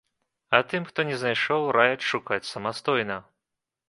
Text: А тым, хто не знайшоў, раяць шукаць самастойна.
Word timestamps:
А 0.59 0.59
тым, 0.69 0.85
хто 0.91 1.03
не 1.09 1.17
знайшоў, 1.23 1.65
раяць 1.79 2.07
шукаць 2.13 2.39
самастойна. 2.53 3.19